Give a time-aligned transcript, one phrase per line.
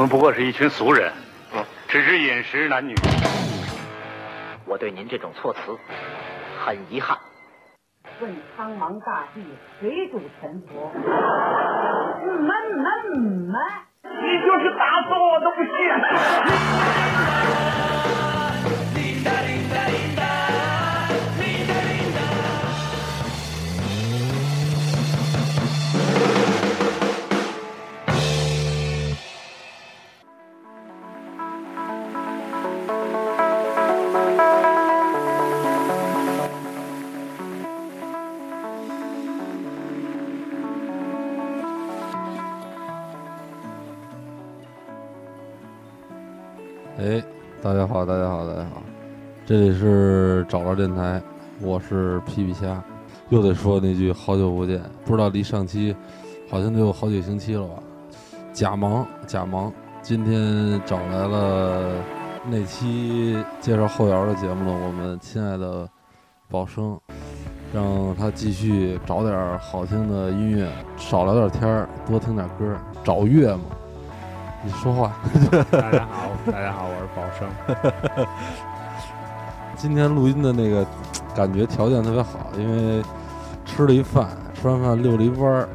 [0.00, 1.12] 们不过是一群俗人，
[1.86, 2.94] 只是饮食男女。
[4.64, 5.76] 我对您这种措辞
[6.64, 7.18] 很遗憾。
[8.18, 9.44] 问苍茫大地，
[9.78, 10.90] 谁主沉浮？
[12.24, 13.20] 嗯们们
[13.52, 13.60] 们，
[14.02, 15.70] 你就是打死我都不信。
[49.50, 51.20] 这里是找着电台，
[51.60, 52.80] 我是皮皮虾，
[53.30, 55.92] 又得说那句好久不见，不知道离上期
[56.48, 57.74] 好像得有好几个星期了吧？
[58.52, 61.94] 假忙假忙，今天找来了
[62.48, 65.88] 那期介绍后摇的节目了，我们亲爱的
[66.48, 66.96] 宝生，
[67.74, 73.62] 让他继续找点好听的音乐，少聊点天儿，多听点歌，找乐嘛。
[74.62, 75.12] 你说话。
[75.72, 78.69] 大家好，大家好，我是宝生。
[79.80, 80.86] 今天录音的那个
[81.34, 83.02] 感觉条件特别好，因为
[83.64, 85.68] 吃了一饭，吃完饭遛了一弯儿，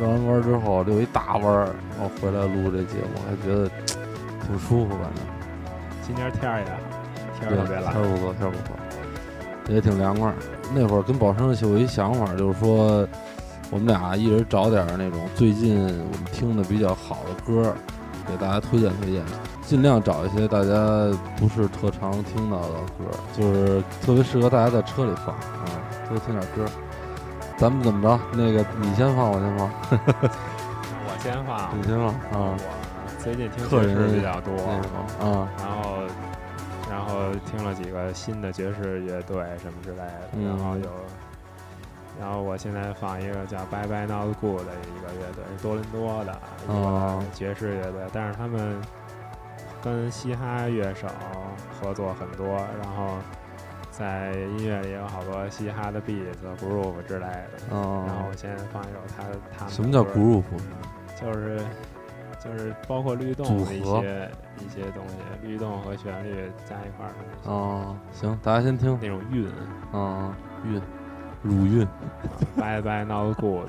[0.00, 3.70] 绕完弯儿之后遛一大弯儿，然后回来录这节目，还觉得
[4.44, 5.24] 挺舒服，反正
[6.04, 6.76] 今天天儿也好，
[7.38, 8.02] 天儿特别蓝天。
[8.02, 10.34] 儿不错，天儿不错，也挺凉快。
[10.74, 13.06] 那会儿跟宝生有一想法，就是说
[13.70, 17.76] 我们俩一人找点儿那种最近我们听的比较好的歌儿，
[18.26, 19.22] 给大家推荐推荐，
[19.62, 20.74] 尽量找一些大家
[21.36, 22.68] 不是特常听到的
[22.98, 26.70] 歌儿，就是特别适合大家在车里放啊，多听点歌儿。
[27.56, 28.20] 咱们怎么着？
[28.32, 29.70] 那个你先放，我先放，
[31.06, 32.56] 我先放，你先放啊。
[32.58, 34.52] 我最近听客爵士比较多，
[35.20, 36.02] 啊，然后
[36.90, 40.88] 然后听了几个新的爵士乐队什么之类的，嗯然后有。
[42.20, 46.32] 然后我现在放一个叫 Bye Bye Not Good 的一个乐队，是多伦多的
[46.68, 48.76] 一哦个爵士乐队，但是他们
[49.82, 51.06] 跟嘻哈乐手
[51.80, 53.16] 合作很多，然后
[53.90, 56.24] 在音乐里有好多嘻哈的 beat、
[56.60, 57.50] groove 之类的。
[57.70, 59.24] 然后哦我现在放一首他
[59.56, 60.44] 他什么叫 groove？
[61.20, 61.58] 就是
[62.42, 67.12] 就是包括律动的一些一些东西，律动和旋律加一块儿
[67.44, 69.48] 哦，行，大家先听那种韵。
[69.92, 70.82] 嗯，韵，
[71.42, 71.86] 乳韵。
[72.56, 73.68] Bye bye not good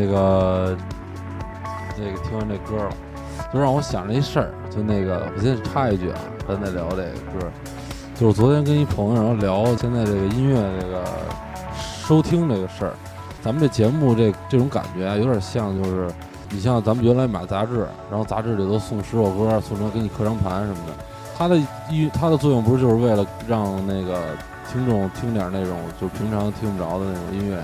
[0.00, 0.76] 那个
[1.98, 2.90] 那个听完这歌了，
[3.52, 6.18] 就让我想着一事儿，就那个我先插一句啊，
[6.48, 7.46] 咱再聊这个歌，
[8.14, 11.04] 就是昨天跟一朋友然后聊现在这个音乐这个
[11.74, 12.92] 收听这个事儿，
[13.42, 16.08] 咱们这节目这这种感觉啊，有点像就是
[16.48, 20.94] 你像咱们原来买杂志，然后杂志里头送十首歌，送成给你刻张盘什么的，
[21.36, 21.58] 它的
[21.90, 24.18] 一它的作用不是就是为了让那个
[24.72, 27.58] 听众听点那种就平常听不着的那种音乐，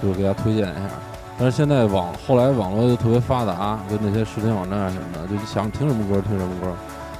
[0.00, 0.88] 就是给大家推荐一下。
[1.36, 6.72] 但是现在网后来网络又特别发达，跟那些视频网站什么的，就想听什么歌听什么歌，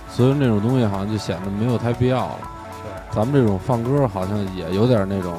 [0.08, 2.38] 所以那种东西好像就显得没有太必要了。
[2.84, 5.34] 对，咱们这种放歌好像也有点那种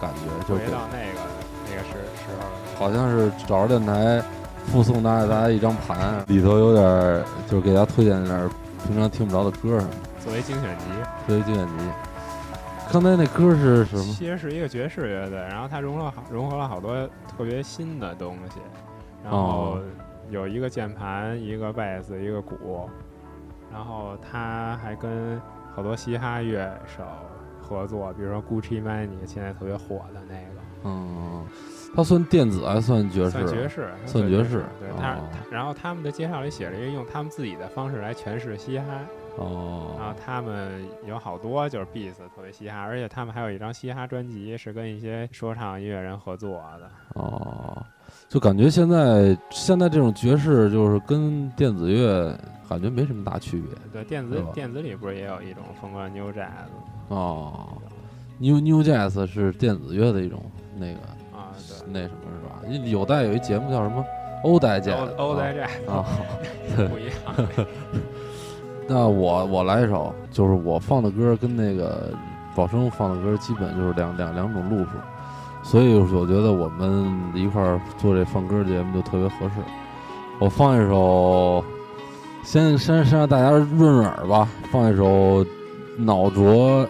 [0.00, 1.20] 感觉，就回是到那个
[1.68, 2.78] 那个时时候。
[2.78, 4.22] 好像是找着电台
[4.72, 8.50] 附送大家大家一张盘，里头有点就是给大家推荐点
[8.86, 9.90] 平常听不着的歌什么，
[10.24, 10.84] 作为精选集，
[11.26, 12.07] 作为精选集。
[12.90, 14.02] 刚才那歌是什么？
[14.14, 18.60] 其实是一个爵士乐队，然后它融了好融合了好多特别新的东西，
[19.22, 19.82] 然后哦。
[20.30, 22.86] 有一个键盘，一个贝斯，一个鼓，
[23.72, 25.40] 然后他还跟
[25.74, 27.02] 好多嘻哈乐手
[27.62, 31.46] 合作，比如说 Gucci Mane 现在特别火的那个，嗯，
[31.94, 33.30] 它算电子还算爵士？
[33.30, 35.16] 算爵士，算爵士对他
[35.50, 38.84] 然后他们的介绍里写了一个用他们自己的方式来诠释嘻哈，
[39.36, 46.90] 哦然后哦，他们有好多就是 beats 特别嘻哈，而且他们还有一张嘻哈专辑是跟一些说唱音乐人合作的。
[47.14, 47.84] 哦，
[48.28, 56.68] 就感觉现在现在这种爵士就是跟电子乐感觉没什么大区别对，电子电子里不是也有一种风格 New Jazz
[57.08, 57.68] 哦。
[58.38, 60.44] New New Jazz 是电子乐的一种
[60.76, 61.00] 那个
[61.92, 62.88] 那什么是吧？
[62.88, 64.04] 有代有一节目叫什么
[64.44, 66.04] 欧代 Jazz，欧欧代 Jazz 啊。
[66.88, 67.14] 不一样。
[68.86, 72.10] 那我我来一首，就是我放的歌跟那个
[72.54, 74.90] 宝生放的歌基本就是两两两种路数，
[75.62, 79.62] 所以我觉得我们一块儿做这放歌节目就特别合适。
[80.38, 81.62] 我放一首，
[82.42, 85.44] 先先先让大家润润耳吧，放一首
[85.98, 86.88] 脑浊，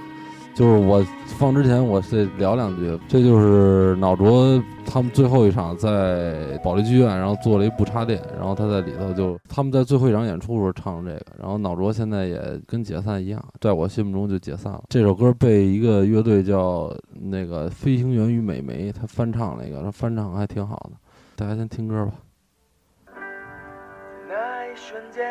[0.58, 1.00] 就是我
[1.38, 14.82] 放之前我得聊两句，这就是脑浊他们最后一场在保利剧院，然后做了一不插电，然后他在里头就他们在最后一场演出的时候唱这个，然后脑浊现在也跟解散一样，在我心目中就解散了。
[14.88, 20.96] 这首歌被一个乐队叫那个飞行员与美眉，他翻唱了一个，他翻唱还挺好的，
[21.36, 22.12] 大家先听歌吧。
[24.26, 25.24] 那一瞬间，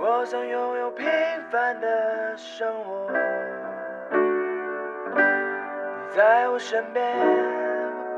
[0.00, 1.06] 我想拥有平
[1.52, 3.61] 凡的生活。
[6.14, 7.02] 在我身边，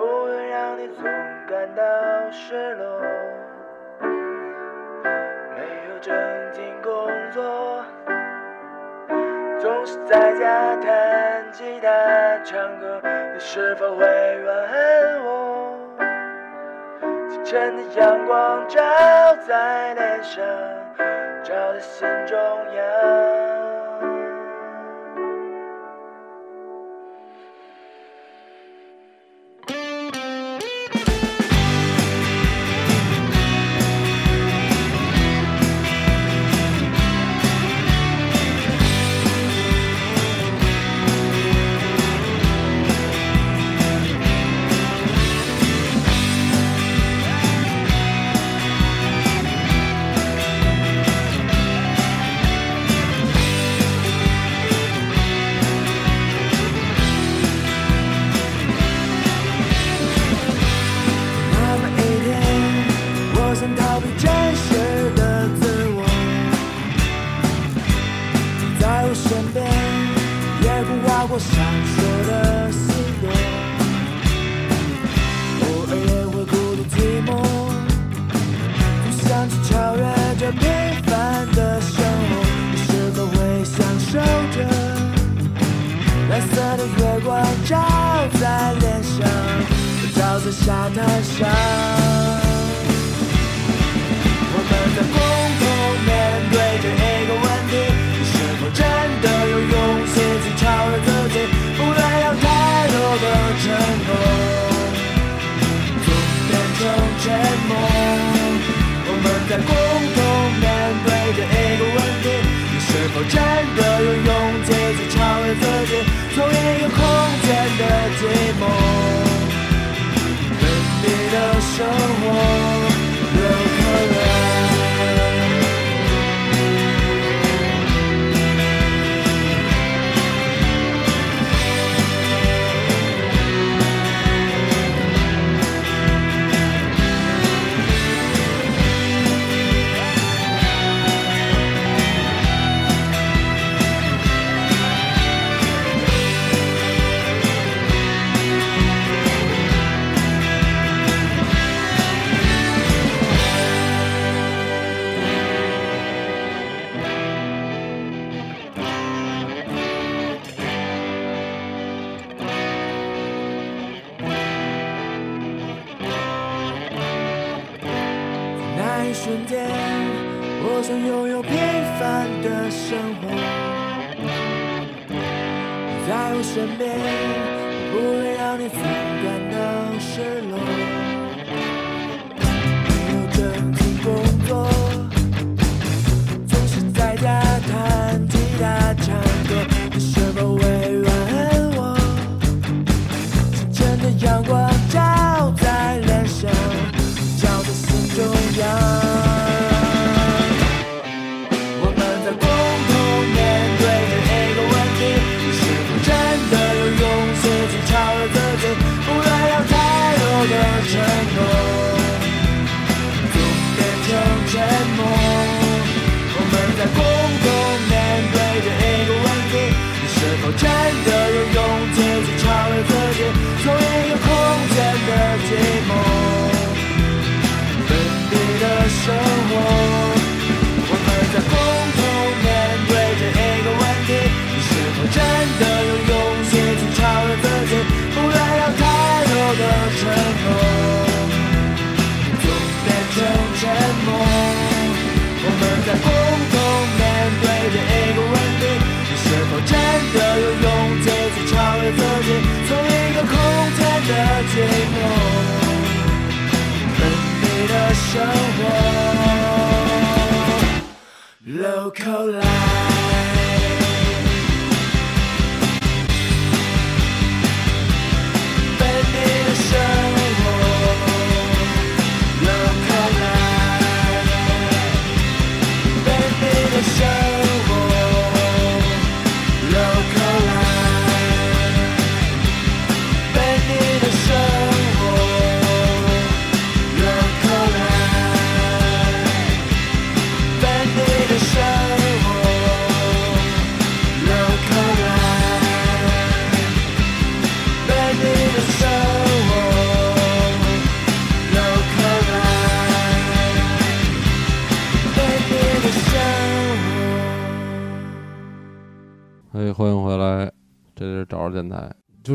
[0.01, 1.05] 我不愿让你总
[1.47, 1.83] 感到
[2.29, 3.01] 失落。
[5.55, 6.13] 没有正
[6.53, 7.85] 经工作，
[9.61, 11.89] 总是在家弹吉他
[12.43, 13.01] 唱歌，
[13.33, 15.79] 你是否会怨恨我？
[17.29, 18.83] 清晨的阳光照
[19.47, 20.45] 在脸上，
[21.45, 22.37] 照在心中
[22.75, 24.14] 央。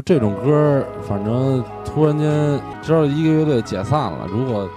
[0.09, 4.67] 这种歌儿，反正突然间知道一个乐队解散了，如果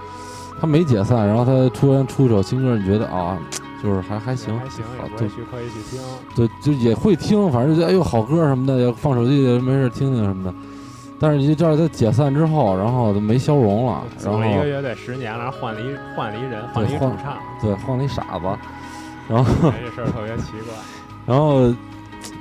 [0.61, 3.35] 他没解散，然后他突然出一首新歌，你觉得啊，
[3.81, 5.99] 就是还还行，还行，好就也不会去听。
[6.35, 10.53] 对，就也会听，反正就哎呦好歌什么的，放手机里没事听听什么的。
[11.19, 18.45] 但是你知道他解散之后，然后就没消融了，然后一个乐队十年了，换了一换了一人，换了一主唱，对换了一傻子，
[19.27, 20.75] 然后哎这事儿特别奇怪。
[21.25, 21.73] 然后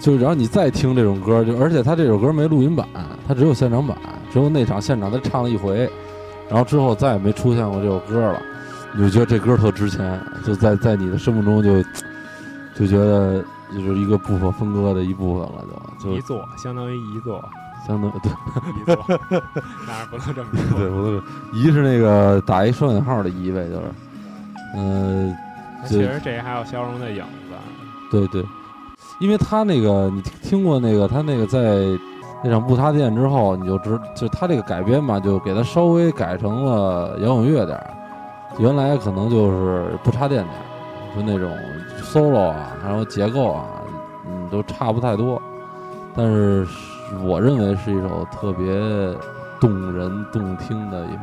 [0.01, 2.87] 就然后你再听这种歌，就而且他这首歌没录音版，
[3.27, 3.97] 他只有现场版，
[4.33, 5.91] 只有那场现场他唱了一回，
[6.49, 8.43] 然后之后再也没出现过这首歌了，
[8.95, 11.83] 你就觉得这歌特值钱，就在在你的生命中就
[12.75, 15.83] 就觉得就是一个不可分割的一部分了，就。
[16.03, 17.41] 就一座相当于一座，
[17.87, 18.33] 相当对。
[18.81, 18.97] 一座，
[19.87, 20.79] 当然不能这么说。
[20.81, 21.23] 对，我都
[21.57, 23.83] 一是那个打一双引号的一呗，就是，
[24.75, 25.33] 嗯、
[25.87, 27.55] 其实这还有消融的影子，
[28.11, 28.45] 对对，
[29.23, 31.97] 因为他那个你听听过那个他那个在
[32.43, 37.91] 那场不塌店之后，你就知就他这个改编吧，就给他稍微改成了摇滚乐点儿，
[38.59, 41.57] 原来可能就是不插电点儿，就那种
[42.03, 43.65] solo 啊，然后结构啊，
[44.27, 45.41] 嗯，都差不太多，
[46.17, 46.67] 但是
[47.23, 48.75] 我认为是一首特别
[49.61, 51.21] 动人动听的一首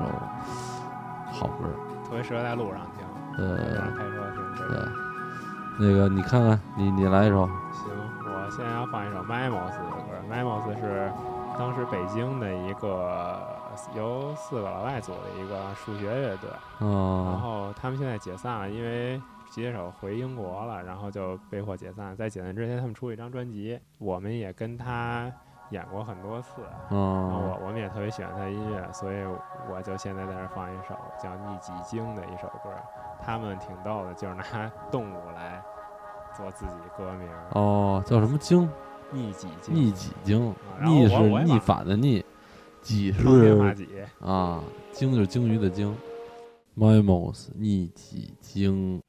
[1.33, 1.65] 好歌，
[2.05, 4.15] 特别适合在路上听，呃路上开车
[4.55, 4.79] 听对。，
[5.81, 6.57] 那个你看看。
[6.77, 7.49] 你你来一首，
[8.59, 10.19] 现在要放一首 Memos 的歌。
[10.29, 11.09] Memos 是
[11.57, 13.39] 当时北京的一个
[13.95, 22.13] 由四个老外组的一个数学乐队，然嗯后他们现在解散了，因为吉他手回英国了，然后就被迫解散。
[22.17, 25.31] 在解散之前，他们出了一张专辑，我们也跟他
[25.69, 26.61] 演过很多次。
[26.89, 29.25] 然后嗯我我们也特别喜欢他的音乐，所以
[29.69, 32.69] 我就现在在这放一首叫《逆几经》的一首歌。
[33.21, 34.43] 他们挺逗的，就是拿
[34.91, 35.61] 动物来
[36.39, 38.67] 做自己歌名，哦，叫什么经？
[39.11, 39.75] 逆几经。
[39.75, 40.55] 逆己经？
[40.81, 42.23] 逆是逆反的逆，
[42.81, 43.87] 几方天画是戟。
[44.21, 45.93] 啊，鲸就是鲸鱼的鲸。
[46.77, 49.01] Mimos 逆几经。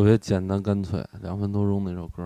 [0.00, 2.22] 特别简单干脆，两分多钟那首歌。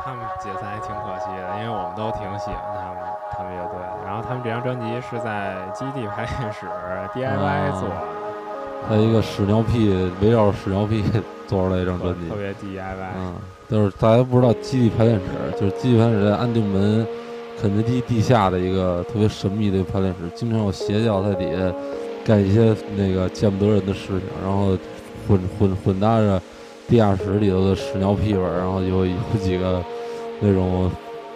[0.00, 2.98] 他们解散也挺可惜的，因为我们都挺喜欢他们
[3.32, 4.06] 他们乐队的。
[4.06, 6.66] 然后他们这张专辑是在基地排练室
[7.12, 7.96] DIY 做的，
[8.88, 11.02] 还有一个屎尿屁围绕屎尿屁
[11.48, 13.10] 做出来一张专辑特，别 DIY。
[13.18, 13.34] 嗯，
[13.68, 15.26] 就是大家不知道基地排练室，
[15.58, 17.04] 就是基地排练室在安定门
[17.60, 21.74] 肯德基地下的一个特别神秘的一个排练室，经常有邪教在底下
[22.24, 24.76] 干一些那个见不得人的事情，然后
[25.26, 26.40] 混混混搭着
[26.88, 29.82] 地下室里头的屎尿屁味儿，然后有有几个
[30.40, 30.90] 那种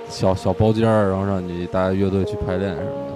[0.08, 3.14] 小小包间儿，然后让你大家乐队去排练什么的。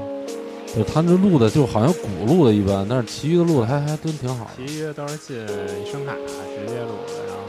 [0.76, 4.50] 就他那录的就好像鼓录的一般，但是其余的录的还还真挺好。
[4.56, 5.36] 其余都是进
[5.90, 7.40] 声卡直接录的，然后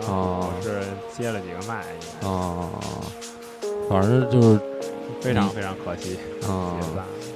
[0.00, 0.80] 然后哦我是
[1.16, 1.84] 接了几个麦，
[2.28, 2.68] 啊，
[3.88, 4.60] 反正就是
[5.20, 6.16] 非常非常可惜。
[6.48, 6.76] 啊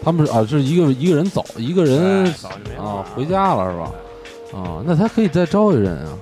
[0.07, 3.91] 他们是啊，是一个一个人走，一个人早就没啊回家了是吧？
[4.57, 6.13] 啊，那他可以再招一人啊。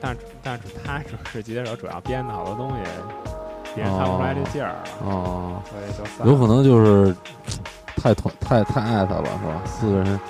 [0.00, 2.76] 但是但是他主是吉他手，主要编的好多东西，
[3.76, 7.14] 别人看不出来这劲儿了，哦，所以就散了有可能就是
[7.94, 9.62] 太团太太爱他了是吧？
[9.64, 10.20] 四个人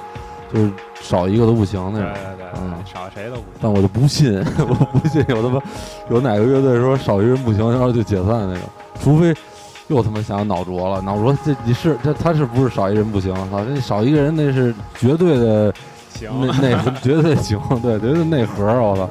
[0.53, 2.12] 就是少一个都不行那对种。
[2.12, 3.53] 对对嗯对，少谁都不行。
[3.62, 5.62] 但我就不信， 我不信有他妈
[6.11, 8.62] 有哪个乐队说少一人不行，然后就解散那种，
[9.03, 9.35] 除非
[9.88, 13.35] 又他妈想脑浊了，脑浊这你是这他是不是少一人不行？
[13.51, 15.72] 操，这少一个人那是绝对的
[16.14, 19.09] 行，内内核绝对行，对，绝对内核，我操！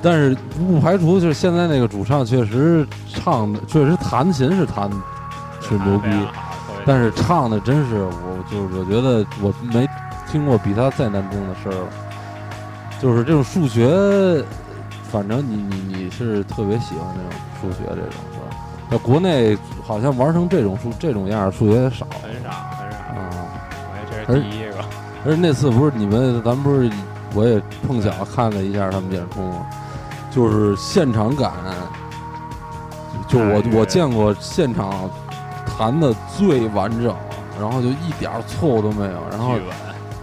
[0.00, 4.90] 但是不排除就是现在那个主唱确实唱的，确实弹琴是弹
[5.60, 6.08] 是牛逼，
[6.84, 9.88] 但是唱的真是我就是我觉得我没
[10.30, 11.88] 听过比他再难听的事儿了。
[13.00, 14.44] 就是这种数学，
[15.10, 18.51] 反正你你你是特别喜欢这种数学这种是吧？
[18.92, 23.30] 在国内好像玩成这种数这种样儿数学少很少很少，啊。
[23.88, 24.84] 我也这是第一个。
[25.24, 26.90] 而且那次不是你们，咱们不是
[27.34, 29.66] 我也碰巧看了一下他们演出吗？
[30.30, 31.52] 就是现场感，
[33.26, 35.08] 就我哎我见过现场
[35.66, 37.16] 弹的最完整，
[37.58, 39.54] 然后就一点儿错误都没有，然后，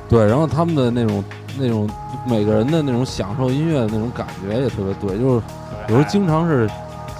[0.07, 1.23] 对，然后他们的那种
[1.57, 1.89] 那种
[2.23, 5.45] 每个人的那种享受音乐的那种感觉也特别对，就是
[5.87, 6.69] 有时候经常是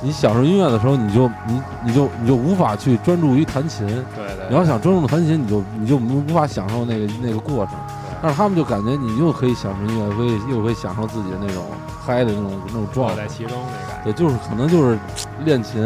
[0.02, 3.86] 你享受音乐的时候，你就你你就你就无法去专注于弹琴，
[4.16, 7.76] 对对，你要想专注弹琴，你就你就无无法享受那个那个过程。
[8.22, 11.64] 但是他们就感觉你又可以享受音乐，可以又可以享受自己的那种
[12.06, 13.28] 嗨的那种那种状态在。
[13.28, 13.58] 其中
[14.04, 15.00] 对，就是可能就是
[15.46, 15.82] 练琴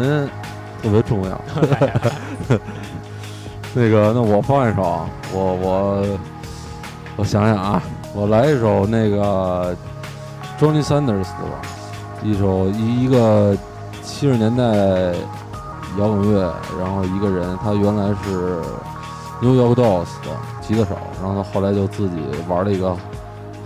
[0.82, 1.40] 特别重要。
[3.74, 6.18] 那个，那我放一首啊，我我
[7.16, 7.82] 我想想啊，
[8.14, 9.76] 我来一首那个
[10.60, 11.60] Johnny Sanders 的吧，
[12.22, 13.56] 一首一一个
[14.04, 14.64] 七十年代
[15.98, 18.60] 摇滚乐，然后一个人，他原来是
[19.40, 22.96] New York Dolls 的吉他手，然后他后来就自己玩了一个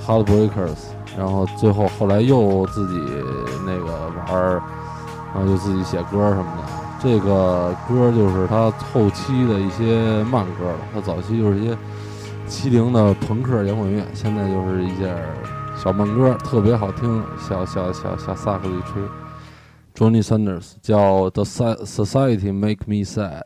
[0.07, 0.77] Heartbreakers，
[1.17, 3.01] 然后最后后来又自己
[3.67, 4.63] 那个玩，
[5.35, 6.63] 然后就自己写歌什么的。
[7.01, 11.77] 这个歌就是他后期的一些慢歌了，他早期就是一些
[12.47, 15.15] 七零的朋克摇滚乐，现在就是一些
[15.77, 19.03] 小慢歌，特别好听，小小小小萨克斯一吹。
[19.99, 21.43] Johnny Sanders 叫《The
[21.85, 23.43] Society Make Me Sad》。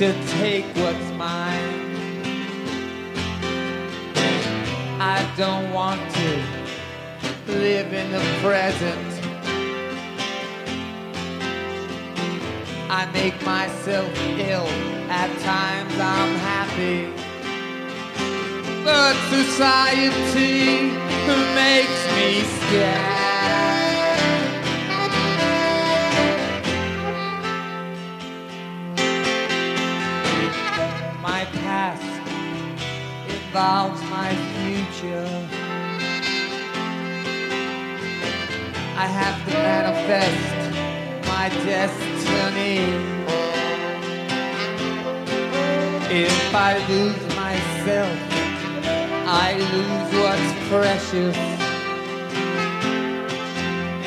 [0.00, 1.80] To take what's mine.
[4.98, 9.08] I don't want to live in the present.
[12.88, 14.68] I make myself ill.
[15.10, 17.20] At times I'm happy
[18.84, 20.90] but society
[21.54, 23.19] makes me scared.
[33.60, 35.28] Involves my future.
[38.96, 40.60] I have to manifest
[41.28, 42.78] my destiny.
[46.24, 48.18] If I lose myself,
[49.28, 51.36] I lose what's precious.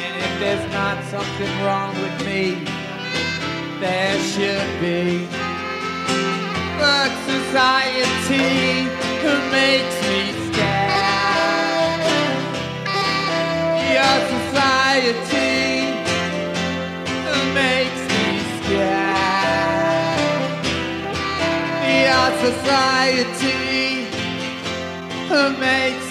[0.02, 2.44] And if there's not something wrong with me.
[3.80, 5.28] There should be.
[6.80, 9.03] But society
[9.52, 12.02] makes me scared.
[13.96, 15.52] Your society
[17.54, 20.24] makes me scared.
[22.08, 23.60] Your society
[25.60, 26.03] makes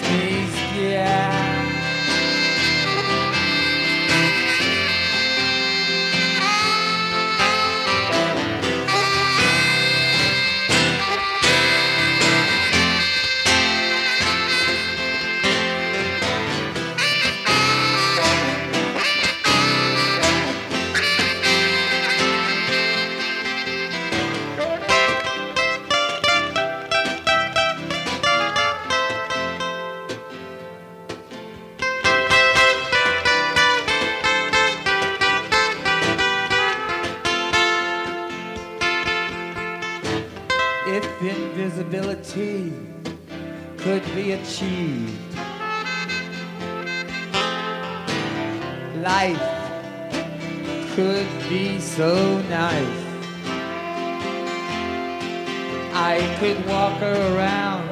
[56.15, 57.89] I could walk around,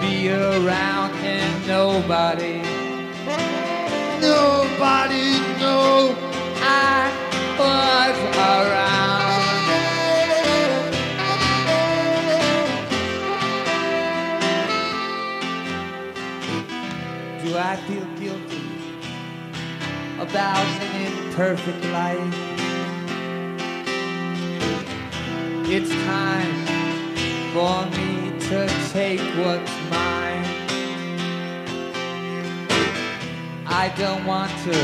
[0.00, 2.56] be around, and nobody,
[4.20, 6.16] nobody know
[6.58, 7.12] I
[7.56, 8.16] was
[8.56, 9.42] around.
[17.44, 18.66] Do I feel guilty
[20.18, 22.34] about an imperfect life?
[25.70, 26.63] It's time
[27.54, 30.44] for me to take what's mine.
[33.64, 34.76] I don't want to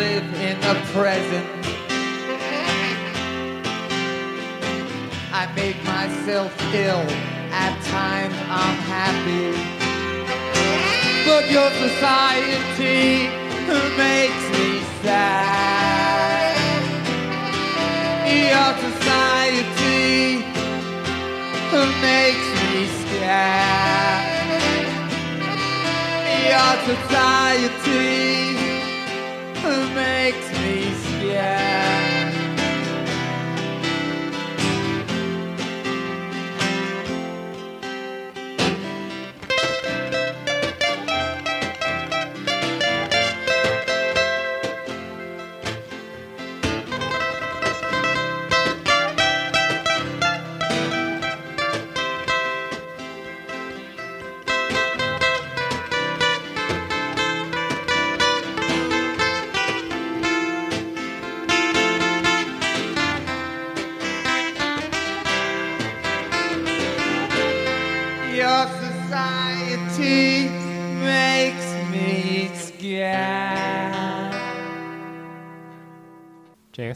[0.00, 1.46] live in the present.
[5.32, 7.06] I make myself ill.
[7.64, 9.56] At times I'm happy.
[11.24, 13.30] But your society
[13.96, 14.68] makes me
[15.00, 16.60] sad.
[18.28, 20.49] Your society
[21.72, 24.24] makes me scared.
[26.50, 28.10] Your society
[29.94, 31.79] makes me scared.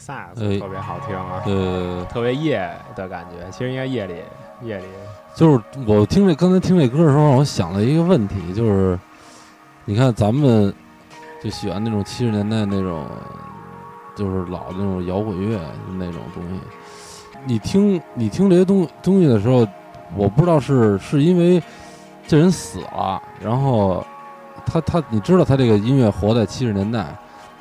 [0.05, 3.49] 萨克哎斯特别好听啊，呃，特别夜的感觉。
[3.49, 4.21] 其实应该夜里
[4.61, 4.85] 夜里
[5.33, 8.99] 就是我听这刚才听这歌的时候，让我想了一个问题，就是
[9.83, 10.71] 你看咱们
[11.43, 13.07] 就喜欢那种七十年代那种，
[14.15, 15.59] 就是老的那种摇滚乐
[15.97, 16.59] 那种东西。
[17.43, 19.67] 你听你听这些东东西的时候，
[20.15, 21.59] 我不知道是是因为
[22.27, 24.05] 这人死了，然后
[24.67, 27.07] 他他你知道他这个音乐活在七十年代，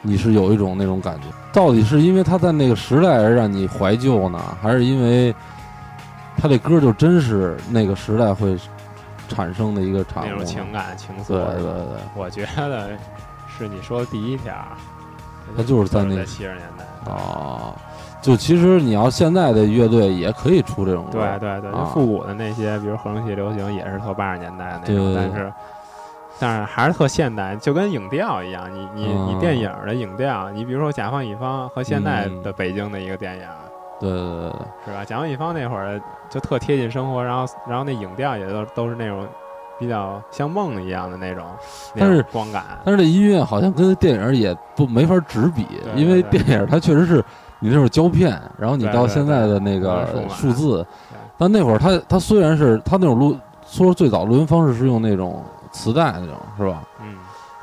[0.04, 1.26] 你是有一种那种感觉。
[1.52, 5.34] 到底是因为他在那个时代而让你怀旧呢，还是因为
[6.36, 8.56] 他这歌就真是那个时代会
[9.28, 10.26] 产生的一个产物？
[10.28, 11.28] 那种情感情愫。
[11.28, 12.90] 对对对，我觉得
[13.56, 14.52] 是你说的第一条，
[15.56, 16.84] 他就是在那在七十年代。
[17.10, 17.74] 哦，
[18.20, 25.52] 就其实你要现在的乐队也可以出这种歌，对对对，就啊复古的那些，比如合成器流行，也是特八十年代那种，对对对但是
[26.44, 28.70] 但是还是特现代，就跟影调一样。
[28.70, 33.46] 你你你嗯电影的影调，你比如说《甲方乙方》和现在嗯的北京的一个电影，
[33.98, 34.52] 对对对对
[34.85, 35.02] 是吧？
[35.07, 39.26] 甲方乙方那会儿就特贴近生活，然后然后那影调也都都是那种
[39.78, 41.46] 比较像梦一样的那种，
[41.96, 42.62] 但是光感。
[42.85, 47.24] 但是这音乐好像跟电影也不没法直比，对因为电影它确实是
[47.59, 53.35] 你那会儿胶片，然后你到现在的那个数字对，但那会儿它它虽然是它那种录，
[53.66, 55.42] 说最早录音方式是用那种
[55.74, 56.82] 磁带那种是吧？
[57.02, 57.16] 嗯，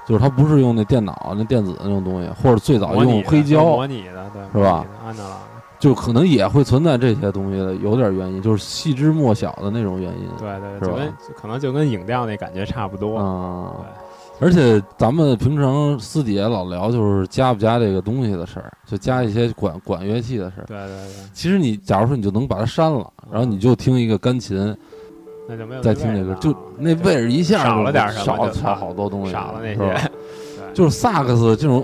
[0.06, 4.86] 就是它不是用那电脑那电子那种东西，或者最早用黑胶模，拟的，对，是吧？
[5.06, 5.40] 安德朗，
[5.80, 10.28] 就可能也会存在这些东西的，有点原因，就是细枝末小的那种原因。
[10.38, 13.20] 对对，就跟可能就跟影调那感觉差不多。
[13.20, 13.74] 嗯，
[14.40, 20.66] 而且咱们平常私底下老聊，就是加不加这个东西的事儿，就加一些管管乐器的事儿。
[20.68, 24.76] 对对对，其实你假如说你就能把它删了，然后你就听一个钢琴，
[25.52, 30.12] 那就没有再听这歌，就那位置一下少了点什么少就少好多东西，少了那些，
[30.74, 31.84] 就是萨克斯这种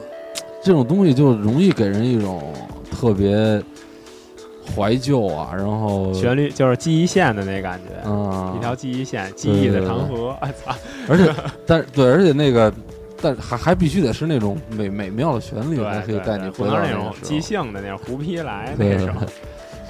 [0.63, 2.41] 这种东西，就容易给人一种
[2.89, 3.62] 特别
[4.73, 10.15] 怀旧啊，然后旋律就是记忆线的那感觉，嗯，一条记忆线，记忆的长河。
[10.15, 10.73] 我操！
[11.10, 11.34] 而且，
[11.65, 12.73] 但对，而且那个，
[13.21, 19.13] 但还还必须得是那种美美妙的旋律，才可以带你回到那种即兴的那种胡皮来对那种。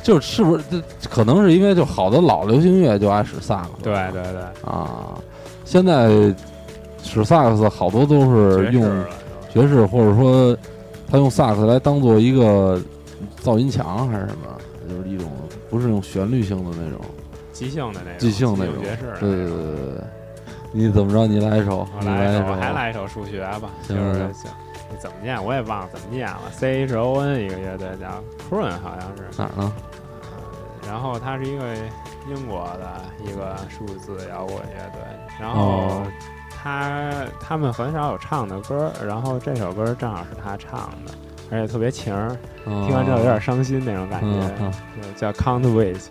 [0.07, 0.63] 就是不是？
[1.01, 5.19] 这可能是因为就好多老流行乐就爱使萨克斯，对对对，啊，
[5.65, 6.33] 现在
[7.03, 8.83] 使萨克斯好多都是用
[9.53, 10.55] 爵士或者说
[11.11, 12.79] 他用萨克斯来当做一个
[13.43, 14.47] 噪音墙还是什么，
[14.87, 15.29] 就是一种
[15.69, 17.01] 不是用旋律性的那种。
[17.51, 18.81] 即兴的那种，即兴那种。
[18.81, 19.45] 爵士的对对。
[19.45, 20.03] 对对对。
[20.71, 21.27] 你怎么着？
[21.27, 24.13] 你来一首，我来一首，还来一首数学吧，就行。
[24.13, 24.49] 是行。
[24.89, 25.43] 你怎么念？
[25.43, 29.73] 我也忘了怎么念了，C H O N 一个乐队叫 Croon 好像是，哪儿呢？
[30.87, 31.75] 然后它是一个
[32.27, 35.01] 英国的一个数字摇滚乐队，
[35.39, 36.07] 然后哦。
[36.59, 41.13] 他他们很少有唱的歌，然后这首歌正好是他唱的，
[41.51, 46.07] 而且特别情儿，听完之后有点伤心那种感觉，叫 Count Ways。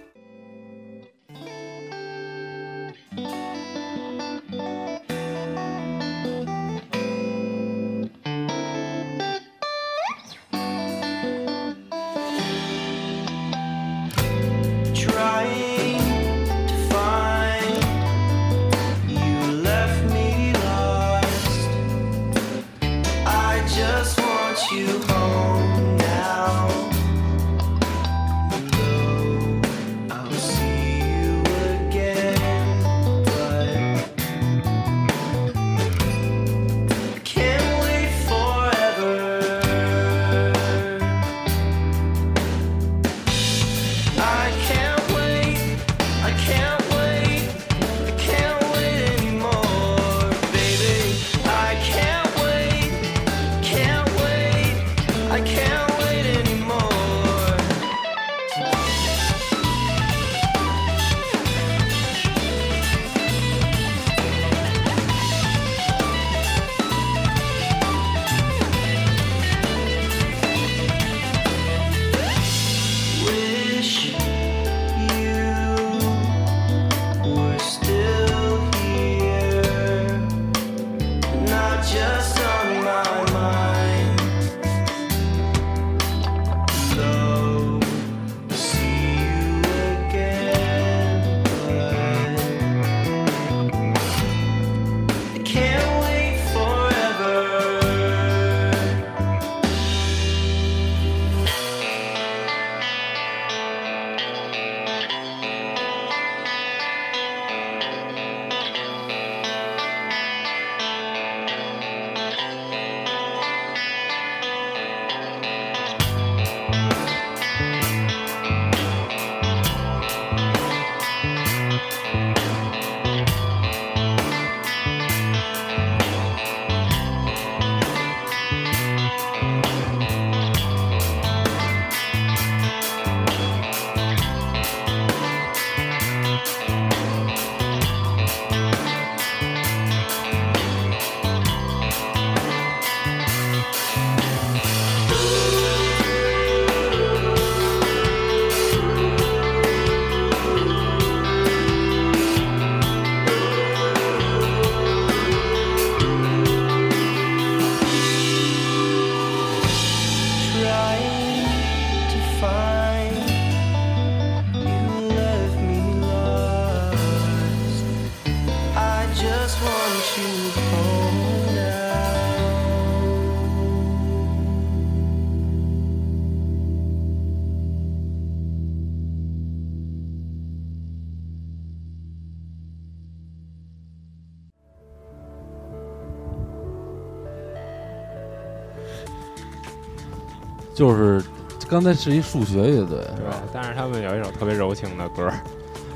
[190.77, 191.25] 就是
[191.69, 195.29] 刚才是一数学乐队，是对吧？，但是他们有一首特别柔情的歌，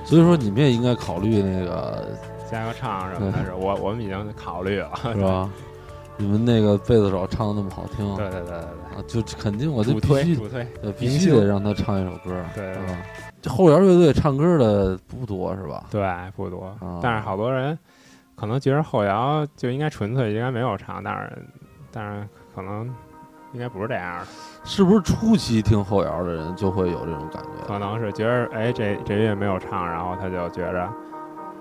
[0.07, 2.09] 所以说你们也应该考虑那个，
[2.51, 5.51] 加个唱什么的，是我我们已经考虑了，是吧？
[6.17, 10.37] 你们那个贝斯手唱的那么好听，对对对对啊，就肯定我对，就必须
[10.99, 12.99] 必须得让他唱一首歌，对吧？
[13.43, 15.85] 这后摇乐队唱歌的不多是吧？
[15.91, 16.03] 对
[16.35, 16.65] 不多。
[16.81, 17.79] 啊，但是好多人
[18.35, 21.39] 可能觉得后摇就应该纯粹，应该没有唱，但是
[21.91, 22.85] 但是可能
[23.55, 24.27] 应该不是这样的，
[24.71, 27.67] 是不是初期听后摇的人就会有这种感觉？
[27.67, 30.89] 可能是觉得哎这这乐没有唱，然后他就觉着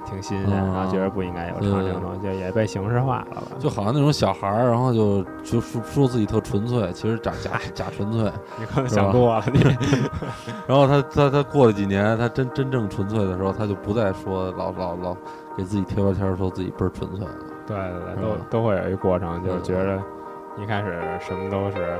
[0.05, 3.47] 挺新鲜，嗯然后觉得不应该有唱这种东西，就也被形式化了吧？
[3.57, 8.32] 就好像那种小孩儿，然后就就说说自己特纯粹，其实假假 假纯粹。
[8.60, 9.60] 你可能想多了，你
[10.68, 15.18] 然后他他他过了几年，他真真正纯粹的时候，他就不再说老老老
[15.57, 17.34] 给自己贴标签儿，说自己倍儿纯粹了。
[17.66, 19.99] 对对对，嗯都都会有一过程，就是觉着
[20.62, 21.97] 一开始什么都是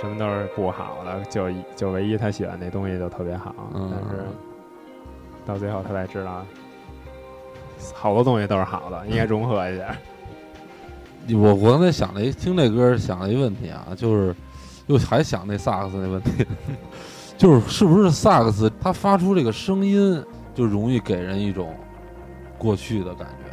[0.00, 4.24] 什么都是不好的，就一就唯一他喜欢那东西就特别好，嗯但是
[5.44, 6.44] 到最后他才知道，
[7.94, 9.94] 好多东西都是好的，应该融合一下。
[11.34, 14.34] 我我刚才想了一听这歌，想了一问题啊，就是
[14.86, 16.46] 又还想那萨克斯那问题，
[17.36, 20.24] 就是是不是萨克斯它发出这个声音
[20.54, 21.74] 就容易给人一种
[22.56, 23.50] 过去的感觉？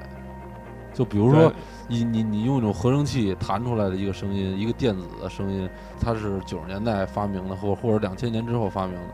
[0.94, 1.52] 就比如说
[1.88, 5.70] 你你你用一种合成器弹出来的一个声音，一个电子的声音，
[6.00, 9.14] 它是九十年代发明的，或或者两千年之后发明的，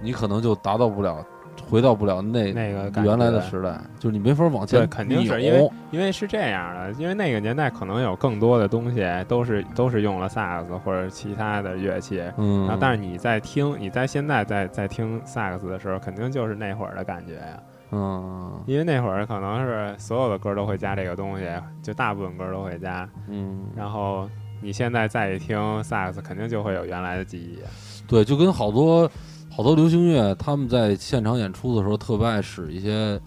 [0.00, 1.24] 你可能就达到不了，
[1.68, 17.60] 回到不了那那个原来的时代，就是你没法往前对，肯定是因为因为是这样的，因为那个年代可能有更多的东西都是都是用了萨克斯或者其他的乐器，嗯，然后但是你在听你在现在在在听萨克斯的时候，肯定就是那会儿的感觉呀。
[17.94, 21.44] 嗯因为那会儿可能是所有的歌都会加这个东西，
[21.82, 23.08] 就大部分歌都会加。
[23.28, 24.28] 嗯，然后
[24.60, 27.58] 你现在再一听萨克斯，肯定就会有原来的记忆。
[28.06, 29.08] 对，就跟好多
[29.50, 33.20] 好多流行乐，他们在现场演出的时候特别爱使一些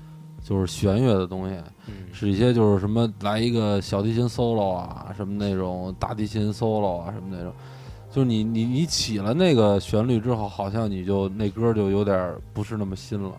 [0.44, 1.56] 就是弦乐的东西，
[1.88, 7.54] 嗯，使一些就是什么来一个小提琴 solo 啊，什么那种大提琴 solo 啊，什么那种。
[8.10, 13.32] 就是你你你起了那个旋律之后，好像你就那歌就有点不是那么新了。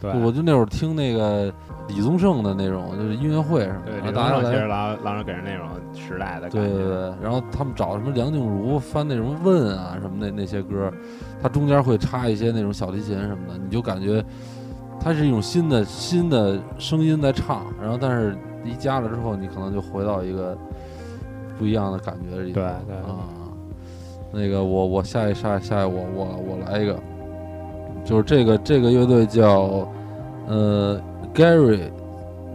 [0.00, 1.52] 对，我就那会儿听那个
[1.88, 6.60] 李宗盛的那种，就是音乐会什么的，对，然后这当其实大家来，老老是给人那种时代的感觉。
[6.60, 10.90] 对对对，然后他们找什么梁静茹翻那什么问啊什么的那些歌，
[11.42, 14.24] 它中间会插一些那种小提琴什么的，你就感觉
[14.98, 20.56] 它是一种新的新的声音在唱，然后但是一加了之后，你可能就回到一个
[21.58, 22.60] 不一样的感觉里头。
[22.60, 23.28] 对对啊，
[24.32, 26.98] 那个我我下一下下一我我我来一个，
[28.10, 29.88] 就是这个这个乐队叫
[30.48, 31.00] 呃
[31.32, 31.78] Gary，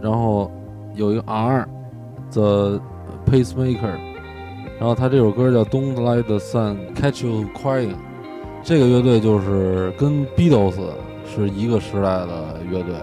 [0.02, 0.50] 然后
[0.94, 1.66] 有一个 R
[2.30, 2.78] The
[3.24, 3.96] Pacemaker，
[4.78, 7.94] 然后他这首歌叫 Don't Let the Sun Catch You Crying，
[8.62, 10.74] 这个乐队就是跟 Beatles
[11.24, 12.94] 是一个时代的乐队。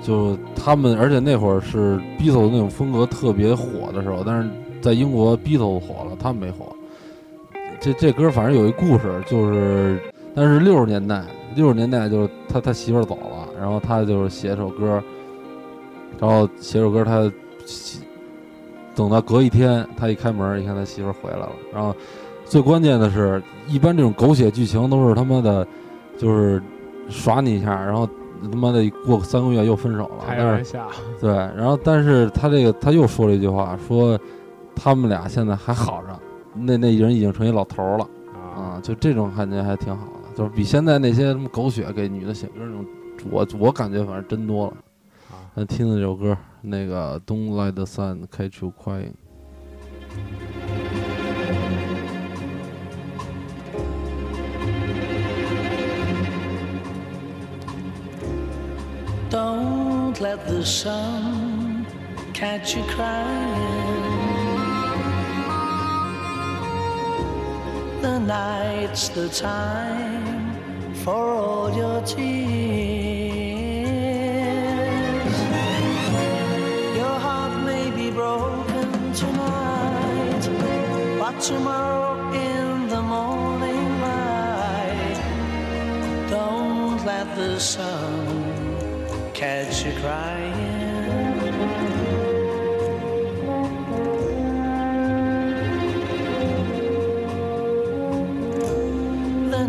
[0.00, 4.48] 就他们，而且那会儿是 Beatles 那种风格特别火的时候，但是
[4.80, 6.74] 在英国 Beatles 火了，他们没火。
[7.80, 10.00] 这这歌反正有一故事，就是
[10.34, 11.22] 但是六十年代，
[11.56, 15.02] 六十年代就是他他媳妇儿走了，然后他就是写首歌，
[16.20, 17.32] 然后写首歌他
[18.94, 21.96] 等到隔一天，他一开门一看他媳妇儿回来了，然后
[22.44, 25.66] 最关键的是，一般这种狗血剧情都是他妈的，
[26.16, 26.62] 就是
[27.08, 28.08] 耍你一下，然后
[28.42, 30.88] 他妈的过三个月又分手了，开但是玩笑，
[31.20, 34.18] 对，然后但是他这个他又说了一句话，说
[34.74, 36.08] 他们俩现在还好着，
[36.54, 42.84] 那那人已经成一老头儿了啊，啊，就这种感觉还挺好的，就是比现在那些什么狗血给女的写歌那种，
[43.30, 44.76] 我我感觉反正真多了。
[45.30, 49.14] 啊咱听的这首歌，那个 Don't Let the Sun Catch You Crying。
[59.28, 61.84] Don't let the sun
[62.32, 64.05] catch you crying.
[68.06, 72.16] The night's the time for all your tears.
[77.00, 80.44] Your heart may be broken tonight,
[81.18, 85.18] but tomorrow in the morning light,
[86.30, 90.75] don't let the sun catch you crying.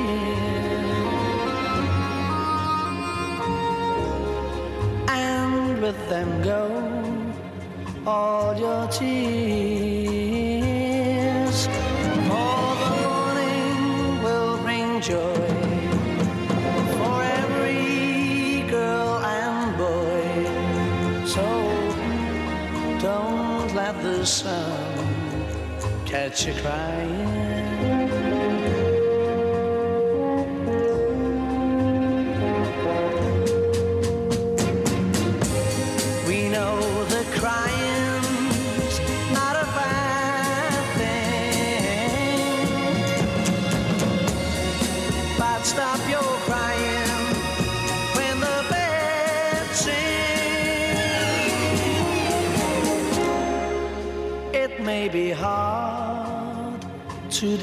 [5.09, 6.65] And with them go
[8.05, 9.09] all your tears.
[12.29, 15.49] For the morning will bring joy
[16.99, 20.27] for every girl and boy.
[21.35, 21.47] So
[22.99, 24.90] don't let the sun
[26.11, 27.50] catch you crying.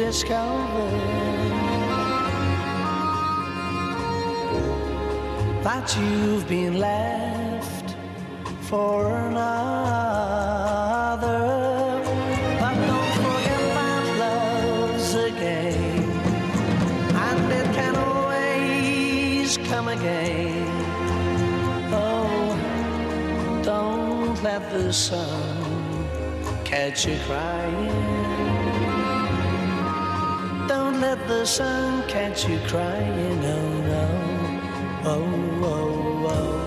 [0.08, 0.90] To discover
[5.64, 7.96] that you've been left
[8.62, 9.42] for another.
[12.60, 16.10] But don't forget that love's a game,
[17.28, 20.68] and it can always come again.
[21.94, 22.56] Oh,
[23.64, 26.08] don't let the sun
[26.64, 28.27] catch you crying.
[30.98, 34.08] Don't let the sun catch you crying, no, no.
[35.06, 35.22] Oh,
[35.62, 36.58] oh, oh.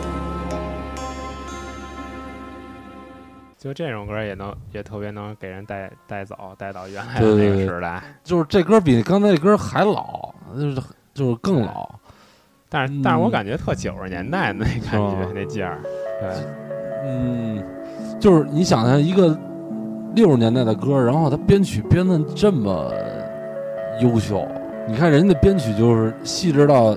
[3.59, 8.01] 就这种歌也能也特别能给人带带走，带到原来的那个时代。
[8.23, 10.81] 就是这歌比刚才这歌还老，就是
[11.13, 11.91] 就是更老。
[12.69, 15.81] 但是但是我嗯感觉特九十年代那感觉那劲儿，
[16.21, 16.31] 对，
[17.05, 17.61] 嗯，
[18.21, 19.37] 就是你想想一个
[20.15, 22.93] 六十年代的歌，然后他编曲编的这么
[24.01, 24.47] 优秀，
[24.89, 26.95] 你看人家的编曲就是细致到，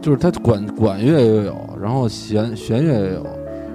[0.00, 3.22] 就是他管管乐也有，然后弦弦乐也有，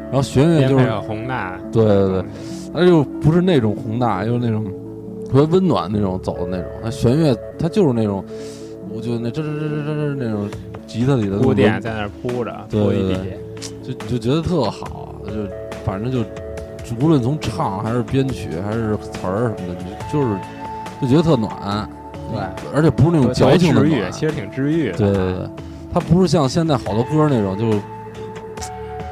[0.06, 2.26] 然后弦乐就是宏大，对对对，
[2.74, 4.66] 他就不是那种宏大，又是那种
[5.26, 8.24] 特别温暖那种走的那种，他弦乐他就是那种，
[8.94, 10.50] 我就那吱吱吱吱吱那种
[10.86, 13.20] 吉他里的那种铺垫在那儿铺着，对对地，
[13.84, 15.34] 就就觉得特好，就
[15.84, 16.20] 反正就
[17.02, 19.82] 无论从唱还是编曲还是词儿什么的，
[20.12, 20.38] 就就是
[21.02, 21.90] 就觉得特暖，
[22.32, 24.98] 对，而且不是那种矫情的治愈，其实挺治愈的。
[24.98, 25.50] 对对对，
[25.94, 27.72] 它不是像现在好多歌那种，就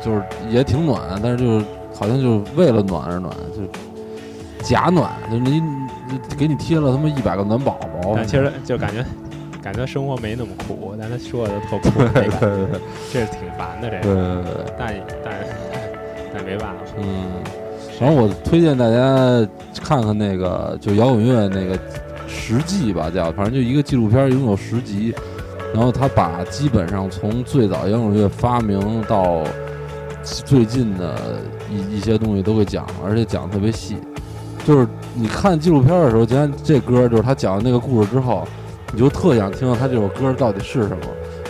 [0.03, 3.69] 就是也挺暖，但是就是好像就是为了暖而暖，就是
[4.63, 9.03] 假暖，就是你你给你贴了他妈一百个暖宝宝，但其实就感觉
[9.61, 12.79] 感觉生活没那么苦，但他说的特苦那对对，对
[13.11, 14.73] 这是挺烦的这对个，对对。
[14.77, 15.33] 但但
[16.33, 17.41] 但没办法，嗯，
[17.99, 19.47] 然后我推荐大家
[19.81, 21.79] 看看那个就摇滚乐那个
[22.47, 25.13] 十季吧，叫反正就一个纪录片，一共有十集。
[25.73, 29.43] 然后他把基本上从最早摇滚乐发明到
[30.23, 33.97] 最近的一一些东西都给讲了，而且讲得特别细。
[34.63, 38.47] 就是你看纪录片的时候，讲这歌就是他讲的那个故事之后，
[38.93, 40.97] 你就特想听到他这首歌到底是什么。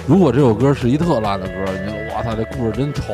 [0.07, 3.13] 如果这首歌是一特烂的歌，你就哇操，这故事真丑。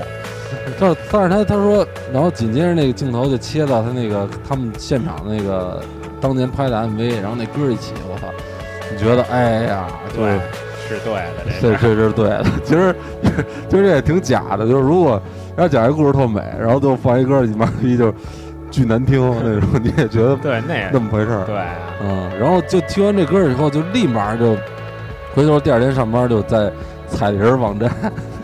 [0.80, 5.84] 但但是他他说，然后紧接着那个镜头就切到他那个他们现场那个
[6.22, 8.28] 当年拍的 MV，然后那歌一起，我操，
[8.92, 10.40] 你觉得哎呀，就是
[10.88, 12.46] 对，是对的，这这是这是对的。
[12.64, 12.96] 其实
[13.68, 15.22] 其实这也挺假的，就是如果
[15.58, 18.14] 要讲一故事特美，然后就放一歌，你妈逼就
[18.70, 21.46] 巨难听那种， 你也觉得对那也那么回事儿。
[21.46, 21.56] 对，
[22.04, 24.56] 嗯，然后就听完这歌以后，就立马就
[25.34, 26.72] 回头第二天上班就在
[27.08, 27.90] 彩铃网站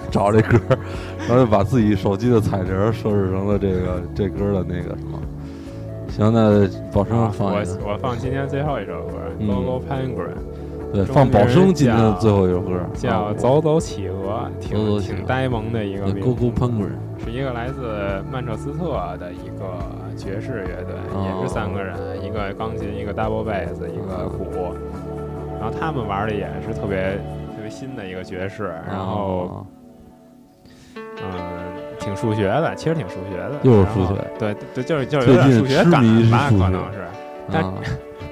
[0.09, 0.57] 找这歌，
[1.19, 5.19] 然后就把自己手机的彩铃设置成了这个这歌的那个什么。
[6.17, 9.47] 行，那宝生放一个，我放今天最后一首歌《嗯。
[9.47, 10.33] Go Go Penguin》，
[10.91, 19.77] 对，放宝生今天的最后一首歌，叫啊《走走企鹅》，挺挺呆萌的一个对名 Go Go 字 Penguin，是一个来自曼彻斯特的一个
[20.17, 21.95] 爵士乐队，哦也是三个人，
[22.25, 24.73] 一个钢琴，一个 double bass，一个鼓。
[25.59, 27.13] 然后他们玩的也是特别
[27.55, 29.65] 特别新的一个爵士，然后哦。
[30.95, 31.76] 嗯，
[32.07, 36.01] 挺数学的，其实挺数学的，又是数学，对对，就是 就是有点数学感
[36.31, 37.05] 吧，可能是，
[37.51, 37.73] 但啊，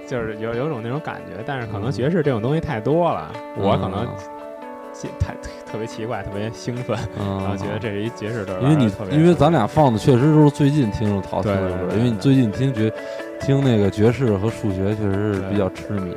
[0.07, 4.07] 就是有有种那种感觉，但是可能爵士这种东西太多了，我可能
[5.19, 5.33] 太
[5.69, 12.89] 特别奇怪，特别兴奋，嗯然后觉得这是一爵士队，因为你特别因为咱俩放的确实都是最近听的陶听的歌，因为你最近听爵
[13.41, 16.15] 听那个爵士和数学确实是比较痴迷，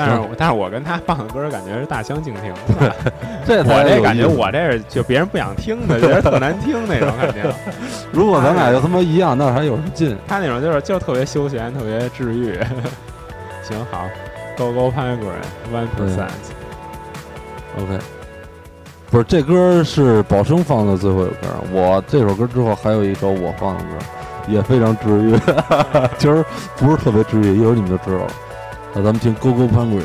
[0.00, 2.54] 但是我但是我跟他放的歌感觉是大相径庭。
[3.46, 7.52] 这我这感觉我这是就别人不想听的，觉得特难听那种感觉。
[8.10, 10.16] 如果咱俩就他妈一样，那还有什么劲？
[10.26, 12.58] 他那种就是就特别休闲，特别治愈。
[13.62, 14.08] 行好
[14.56, 16.30] ，Go Go Penguin One Percent。
[17.78, 17.98] OK，
[19.10, 21.36] 不是这歌是宝生放的最后一首歌，
[21.72, 23.90] 我这首歌之后还有一首我放的歌，
[24.48, 25.38] 也非常治愈，
[26.18, 26.44] 其实
[26.76, 28.30] 不是特别治愈，一会儿你们就知道了。
[28.92, 30.02] 那咱们听《Go Go Penguin》。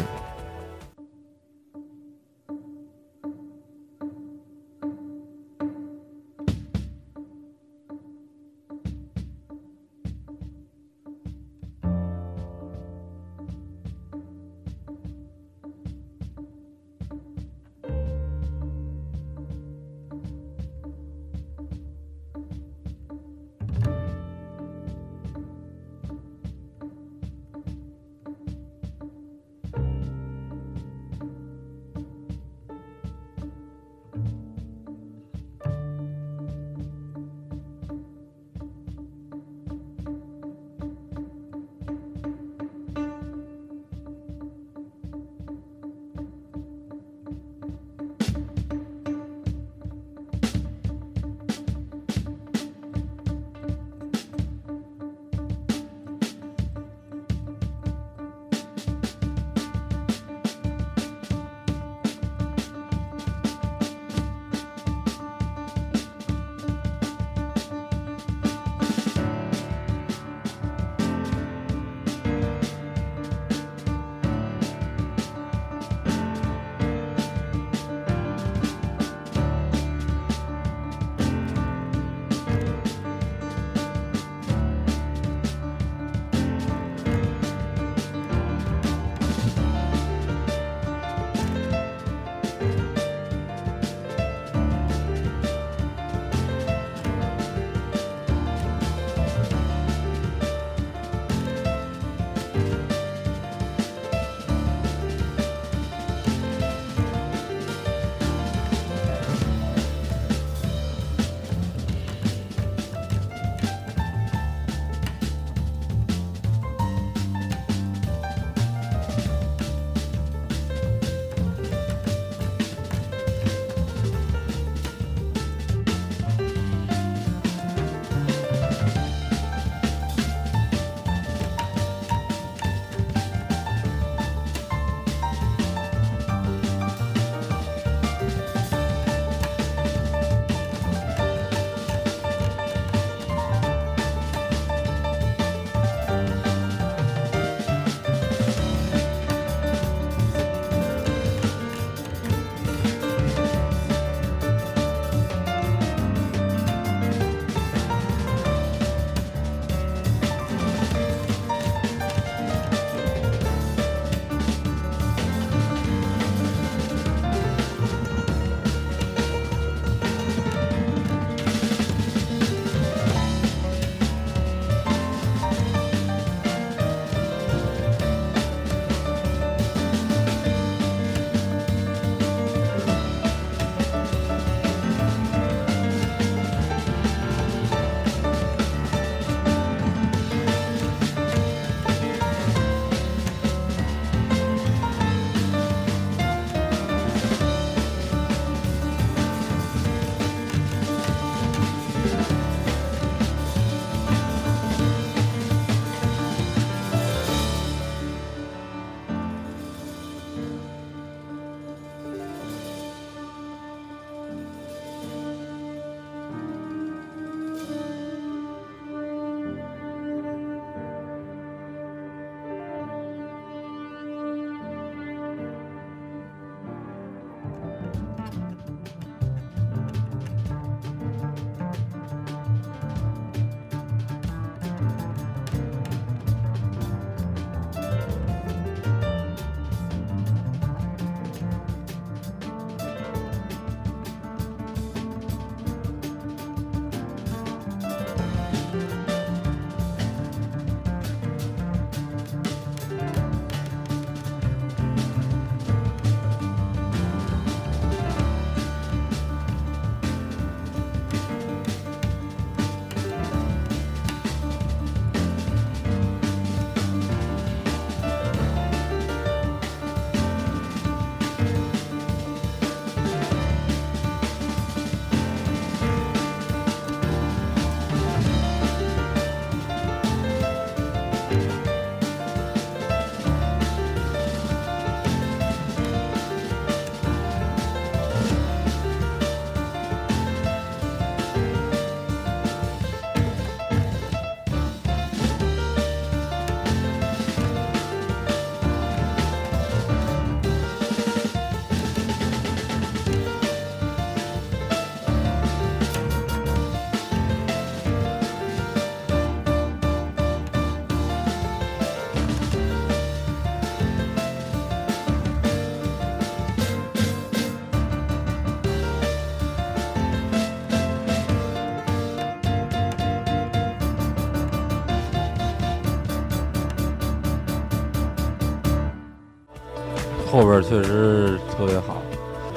[330.61, 332.01] 确实特别好，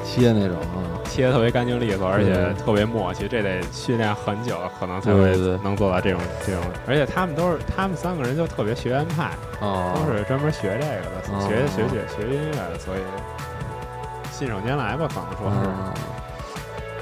[0.04, 0.98] 切那种啊。
[1.08, 6.62] 切的特别干净利索，而且特别默契，这得训练很久，可能才会对对对能做到这种这种。
[6.86, 12.98] 而且他们都是，他们三个人就特别学院派，哦，都是专门学这个的，哦学学学学音乐的，所以
[14.30, 15.66] 信手拈来吧，可能说是。
[15.66, 15.92] 嗯，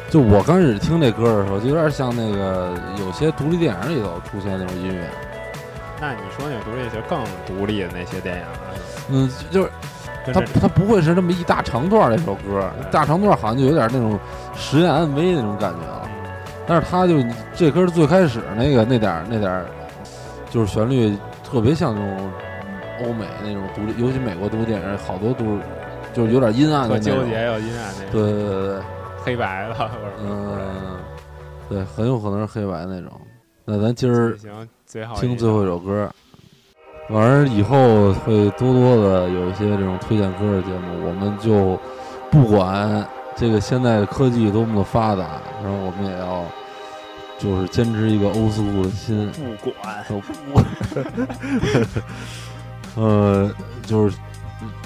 [0.09, 5.11] 就我刚开始听这歌的时候，就有点像那个有些独立电影里头出现那种音乐，
[6.01, 8.59] 那你说那个独立就更独立的那些电影了，
[9.11, 9.71] 嗯，就是
[10.33, 14.19] 它跟这它不会是那么一大长段儿那首歌，对大长段儿好像就有点那种
[14.55, 16.03] 实验 MV 那种感觉了。
[16.05, 16.11] 嗯
[16.69, 17.15] 但是它就
[17.55, 19.67] 这歌最开始那个那点儿那点儿，
[20.51, 22.33] 就是旋律特别像那种
[23.05, 25.61] 欧美那种独立，尤其美国独立电影，好多都是
[26.13, 27.25] 就是有点阴暗的特那种。
[27.25, 28.81] 纠结又阴暗那种，对对对对，
[29.23, 30.59] 黑白的嗯，
[31.69, 33.13] 对，很有可能是黑白那种。
[33.65, 34.37] 那咱今儿
[35.21, 36.11] 听最后一首歌，
[37.09, 41.79] 完儿以后会多多的有一些这种推荐歌的节目，我们就
[42.31, 46.45] 不管这个现在的科技多么的发达，然后我们也要
[47.39, 50.61] 就是坚持一个欧斯库的心，不管都不，
[53.01, 53.49] 呃，
[53.85, 54.17] 就是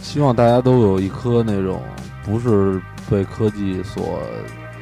[0.03, 1.83] 希望大家都有一颗那种
[2.23, 4.21] 不是被科技所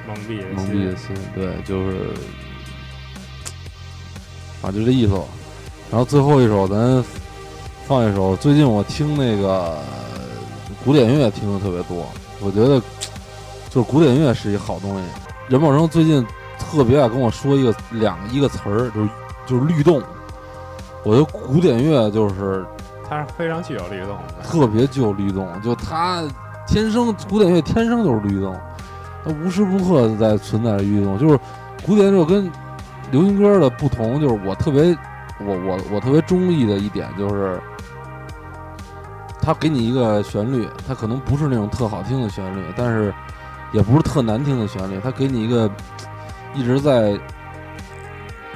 [0.09, 1.99] 蒙蔽蒙蔽的心，对，就是
[4.61, 5.23] 啊，就这意思吧。
[5.91, 6.77] 然后最后一首，咱
[7.89, 8.37] 放一首。
[8.37, 9.79] 最近我听那个
[10.85, 12.07] 古典音乐听的特别多，
[12.43, 12.79] 我觉得
[13.71, 15.05] 就是古典音乐是一好东西。
[15.49, 16.23] 任宝生最近
[16.59, 19.09] 特别爱跟我说一个两一个词儿，就是
[19.47, 20.03] 就是律动。
[21.03, 22.63] 我觉得古典乐就是
[23.09, 24.45] 它是非常具有律动的。
[24.45, 26.23] 特别具有律动，就它
[26.67, 28.55] 天生古典乐天生就是律动，
[29.25, 31.19] 它无时不刻的在存在着律动。
[31.19, 31.41] 就是
[31.87, 32.53] 古典乐跟
[33.11, 34.95] 流行歌的不同，就是我特别
[35.41, 37.59] 我我我特别中意的一点就是，
[39.49, 43.15] 它给你一个旋律，它可能不是那种特好听的旋律，但是
[43.73, 45.71] 也不是特难听的旋律，他给你一个
[46.55, 47.19] 一直在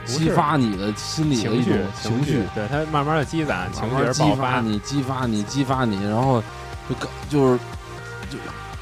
[0.05, 2.43] 激发你的心里的一情种绪，情绪。
[2.55, 4.13] 对它慢慢的积攒，情绪爆发。
[4.13, 6.43] 激发你，激发你，激发你，然后
[6.87, 7.59] 就感就是
[8.29, 8.37] 就，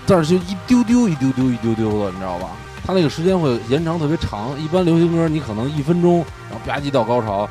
[0.05, 2.49] 但是就一丢丢一丢丢一丢丢的，你知道吧？
[2.85, 4.61] 它那个时间会延长特别长。
[4.61, 7.49] 一般流行歌你可能一分钟，然后吧唧到高潮，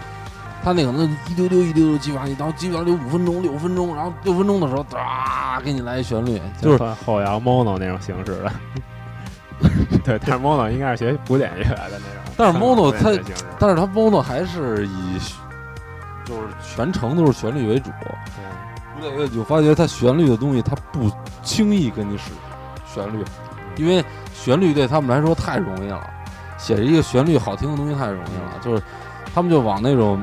[0.64, 8.52] 它那可能一丢丢一丢丢激发你，然后基本上就五分钟、六分钟，然后六分钟的时候，哒给你来一旋律，就是算后摇 mono 那种形式的。
[10.04, 12.34] 对，但是 mono 应该是学古典乐的那种。
[12.38, 13.12] 但是 mono 它
[13.58, 15.20] 但是它 mono 还是以
[16.26, 17.90] 就是全程都是旋律为主。
[18.96, 22.32] 古典乐就发觉它旋律的东西，它不轻易跟你使
[22.94, 23.24] 旋律，
[23.78, 24.04] 因为
[24.34, 26.10] 旋律对他们来说太容易了，
[26.58, 28.84] 写一个旋律好听的东西太容易了，就是
[29.34, 30.22] 他们就往那种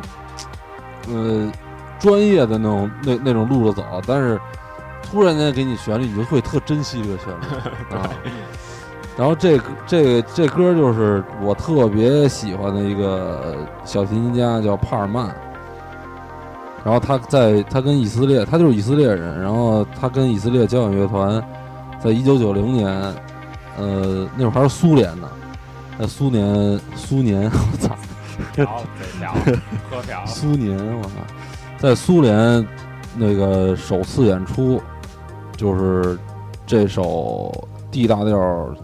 [1.08, 1.52] 呃
[1.98, 4.40] 专业的那种那那种路子走，但是
[5.02, 7.46] 突然间给你旋律，你就会特珍惜这个旋律
[7.96, 8.10] 啊。
[9.16, 15.34] 然后这这个这歌就是我特别喜欢的一个小提琴家，叫帕尔曼。
[16.84, 19.40] 然后他在他跟以色列，他就是以色列人。
[19.40, 21.42] 然后他跟以色列交响乐团，
[21.98, 22.92] 在一九九零年，
[23.78, 25.28] 呃，那会儿还是苏联呢，
[25.98, 27.96] 在苏联苏联， 我操，
[30.26, 31.10] 苏联，我操，
[31.78, 32.66] 在苏联
[33.14, 34.82] 那个首次演出，
[35.56, 36.18] 就是
[36.66, 38.74] 这首 D 大调，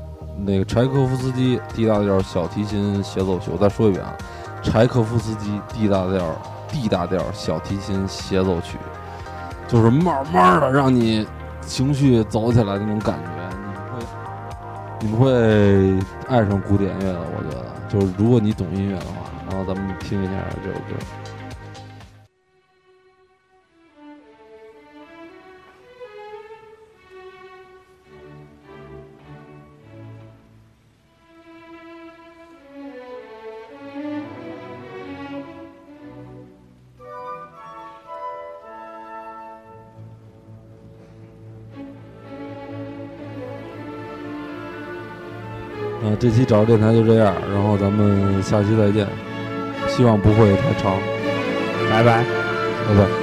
[0.44, 3.50] 那个柴可夫斯基 D 大调小提琴协奏曲。
[3.52, 4.14] 我再说一遍啊，
[4.62, 6.22] 柴可夫斯基 D 大调
[6.68, 8.78] D 大调小提琴协奏曲，
[9.68, 11.26] 就是慢慢的让你
[11.60, 13.28] 情绪走起来那种感觉，
[15.00, 15.98] 你们会你们会
[16.28, 17.20] 爱上古典乐的。
[17.36, 19.12] 我觉得，就是如果你懂音乐的话，
[19.52, 20.32] 然后咱们听一下
[20.64, 20.96] 这首歌。
[46.02, 49.06] 啊，这期找电台就这样，然后咱们下期再见，
[49.94, 50.98] 希望不会太长，
[51.90, 52.24] 拜拜。
[52.88, 53.21] 拜拜。